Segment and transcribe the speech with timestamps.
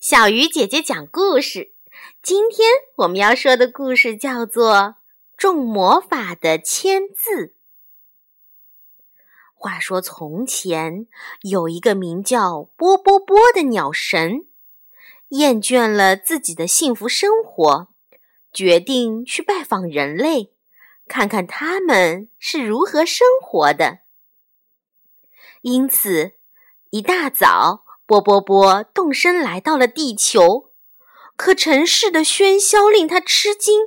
[0.00, 1.74] 小鱼姐姐讲故事。
[2.22, 4.74] 今天我们要说的故事叫做
[5.36, 7.48] 《种魔法的签字》。
[9.54, 11.06] 话说从前
[11.42, 14.46] 有一个名叫波波波的鸟神，
[15.28, 17.88] 厌倦了自己的幸福生活，
[18.54, 20.50] 决定去拜访人类，
[21.06, 23.98] 看看他们是如何生活的。
[25.60, 26.36] 因此，
[26.88, 27.84] 一大早。
[28.10, 30.72] 波波波动身来到了地球，
[31.36, 33.82] 可城市的喧嚣令他吃惊。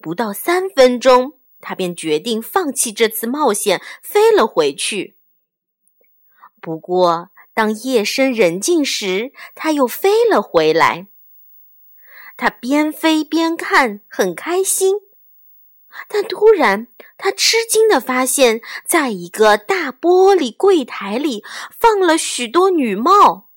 [0.00, 5.16] 不到三分钟，他便决定放弃这次冒险，飞了回去。
[6.60, 11.06] 不过，当夜深人静时，他又飞了回来。
[12.36, 14.96] 他边飞边看，很开心。
[16.08, 23.50] 但突然，他吃惊地发现，在一个大玻璃柜台里放了许多女帽。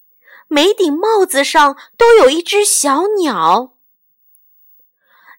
[0.48, 3.74] 每顶帽子上都有一只小鸟。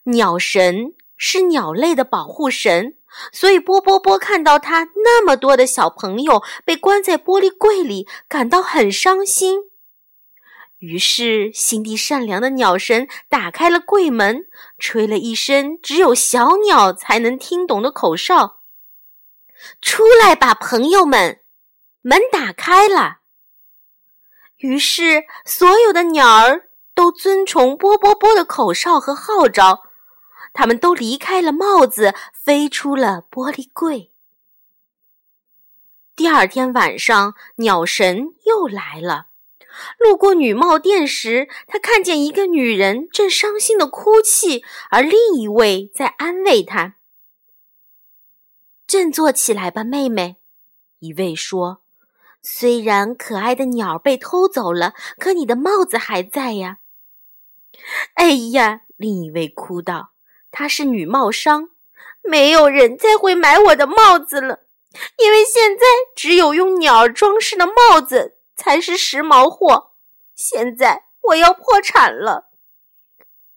[0.05, 2.97] 鸟神是鸟类的保护神，
[3.33, 9.71] 所以波波波看到他那么多的小朋友被关在玻璃柜里，感到很伤心。
[10.79, 14.47] 于是，心地善良的鸟神打开了柜门，
[14.79, 18.61] 吹了一声只有小鸟才能听懂的口哨
[19.81, 21.41] ：“出来吧，朋友们！”
[22.03, 23.16] 门打开了。
[24.59, 29.83] 于是，所有的鸟儿都遵从波波波的口哨和号召，
[30.55, 34.11] 它们都离开了帽子，飞出了玻璃柜。
[36.15, 39.27] 第二天晚上，鸟神又来了。
[39.99, 46.95] 路过女帽店时，他看见一个女人正伤心的哭泣，而另一位在安慰她
[48.89, 50.37] ：“振作起来吧，妹妹。”
[51.01, 51.83] 一位说。
[52.49, 56.79] 虽然可爱的鸟被偷走了，可你的帽子还在呀！
[58.15, 60.13] 哎呀，另一位哭道
[60.53, 61.71] ：“她是女帽商，
[62.23, 64.61] 没有人再会买我的帽子了，
[65.19, 65.85] 因为现在
[66.15, 69.91] 只有用鸟装饰的帽子才是时髦货。
[70.37, 72.49] 现在我要破产了。”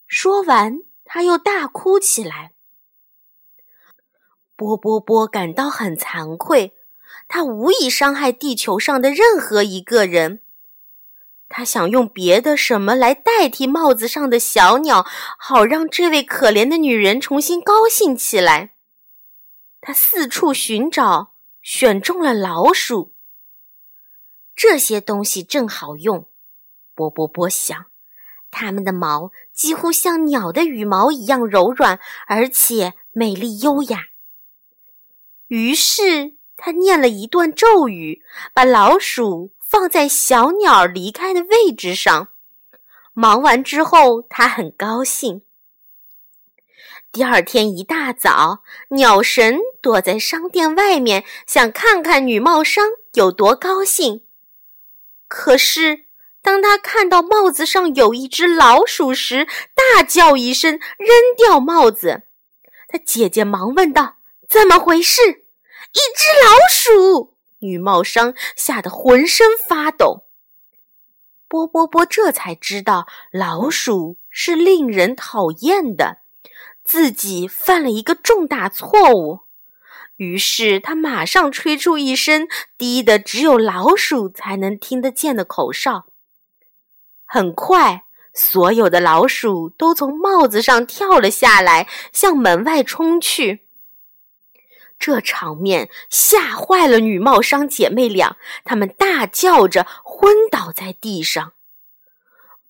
[0.08, 2.50] 说完，他又大哭起来。
[4.56, 6.74] 波波波感到很惭愧。
[7.32, 10.40] 他无意伤害地球上的任何一个人。
[11.48, 15.06] 他想用别的什么来代替帽子上的小鸟，
[15.38, 18.72] 好让这位可怜的女人重新高兴起来。
[19.80, 23.14] 他四处寻找，选中了老鼠。
[24.56, 26.26] 这些东西正好用。
[26.96, 27.86] 波波波想，
[28.50, 34.08] 它们的毛几乎像鸟的羽毛一样柔软，而且美丽优雅。
[35.46, 36.39] 于是。
[36.62, 38.22] 他念了一段咒语，
[38.52, 42.28] 把老鼠放在小鸟离开的位置上。
[43.14, 45.40] 忙完之后，他很高兴。
[47.10, 52.84] 第二天一大早，鸟神躲在商店外面，想看看女帽商
[53.14, 54.22] 有多高兴。
[55.26, 56.04] 可是，
[56.42, 62.22] 当他看到帽子上有一只老鼠时，大叫一声，扔掉帽子。
[62.86, 64.16] 他姐姐忙问道
[64.48, 65.44] ：“怎么回事？”
[65.92, 70.24] 一只老鼠，女帽商吓得浑身发抖。
[71.48, 76.18] 波波波这才知道老鼠是令人讨厌的，
[76.84, 79.40] 自己犯了一个重大错误。
[80.16, 82.46] 于是他马上吹出一声
[82.76, 86.06] 低的只有老鼠才能听得见的口哨。
[87.24, 93.66] 很快，所有的老鼠都从帽子上跳了下来，向门外冲去。
[95.00, 101.54] 这场面吓坏了女帽商姐妹俩，她们大叫着昏倒在地上。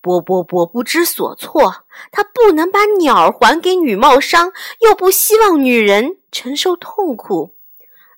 [0.00, 7.54] 波波波不知所措，他不能把鸟还给女帽商，又不希望女人承受痛苦，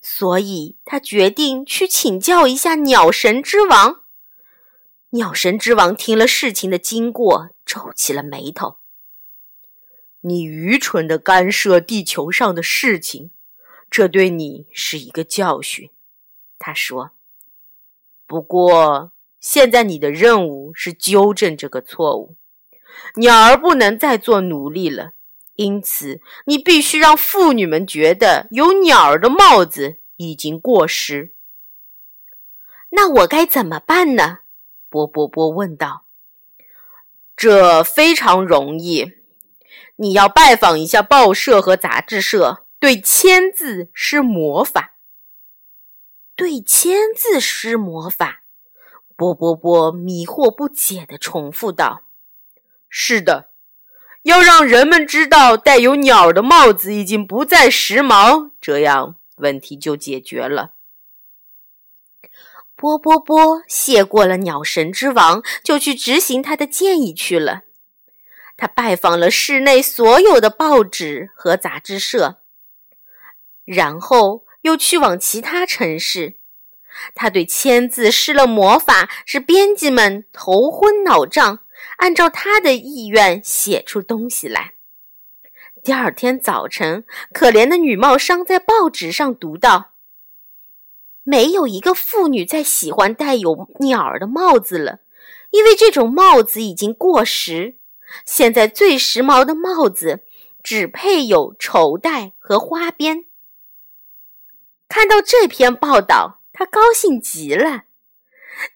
[0.01, 4.03] 所以他决定去请教一下鸟神之王。
[5.11, 8.77] 鸟神之王听了事情的经过，皱起了眉头
[10.23, 13.33] ：“你愚蠢的干涉地球上的事情。”
[13.93, 15.91] 这对你是一个教训，
[16.59, 17.11] 他说。
[18.27, 22.35] 不过，现在你的任务是纠正这个错误。
[23.17, 25.13] 鸟儿不能再做奴隶了，
[25.57, 31.35] 因此你必须让妇女们觉得有鸟儿的帽子已经过时。
[32.89, 34.39] 那我该怎么办呢？
[34.89, 36.05] 波波波问道。
[37.37, 39.13] 这非常容易，
[39.97, 42.65] 你要拜访一下报社和杂志社。
[42.83, 44.95] 对签字施魔法，
[46.35, 48.43] 对签字施魔法。
[49.15, 52.03] 波波波迷惑不解地重复道
[52.91, 53.51] ：“是的，
[54.23, 60.73] 要让人们知道带有鸟的帽子已经不再时髦，这样问题就解决了。”
[62.75, 67.63] 波波波谢过了鸟神之王，就去执行他的建议去了。
[68.57, 72.42] 他拜访了市内所有的报纸和杂志社，
[73.65, 76.37] 然后又去往其他城市。
[77.15, 81.61] 他对签字施了魔法，使编辑们头昏脑胀，
[81.97, 84.75] 按照他的意愿写出东西来。
[85.83, 89.93] 第二天早晨，可怜的女帽商在报纸上读到
[91.25, 95.01] ：“没有一个妇女再喜欢戴有鸟儿的帽子了，
[95.51, 97.77] 因为这种帽子已经过时。
[98.27, 100.23] 现在最时髦的帽子
[100.63, 103.25] 只配有绸带和花边。”
[104.93, 106.41] 看到这篇报道。
[106.53, 107.85] 他高兴极了。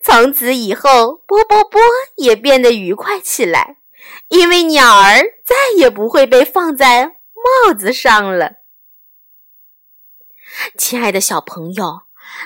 [0.02, 1.78] 从此以后，波波波
[2.16, 3.76] 也变得愉快起来，
[4.28, 7.18] 因为鸟儿再也不会被放在
[7.66, 8.54] 帽子上了。
[10.78, 12.04] 亲爱的小朋友，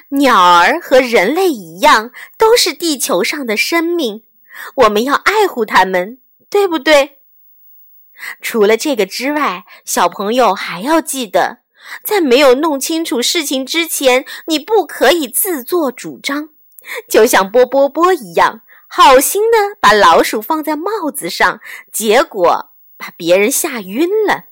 [0.08, 4.24] 鸟儿和人类一样，都是地球上的生命，
[4.74, 6.18] 我们要爱护它们，
[6.50, 7.20] 对不对？
[8.42, 11.59] 除了这个之外，小朋友还要记得。
[12.02, 16.50] 在没有弄清楚事情之前，你不可以自作主张，
[17.08, 21.60] 就像波波波一样，好心的把老鼠放在帽子上，
[21.92, 24.46] 结果把别人吓晕了。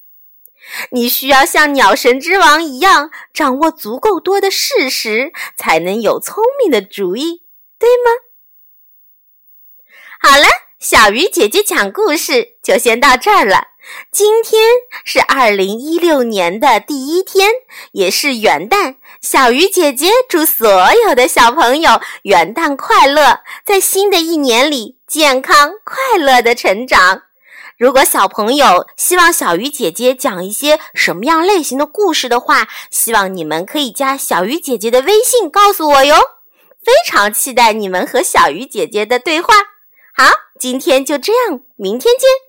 [0.90, 7.42] 你需要像鸟神之王一样，掌握足够多的事实，才能有聪明的主意，
[7.78, 8.10] 对吗？
[10.20, 10.44] 好了，
[10.78, 13.68] 小鱼姐姐讲故事就先到这儿了。
[14.10, 14.62] 今天
[15.04, 17.50] 是二零一六年的第一天，
[17.92, 18.96] 也是元旦。
[19.20, 20.66] 小鱼姐姐祝所
[21.06, 27.22] 有的小朋友元旦快乐，在新的一年里健康快乐的成长。
[27.76, 36.16] 如果小朋友希望小鱼姐姐讲一些什么样类型的故事的话，希望你们可以加小鱼姐姐的微信告诉我哟。
[36.84, 39.54] 非常期待你们和小鱼姐姐的对话。
[40.16, 42.47] 好，今天就这样，明天见。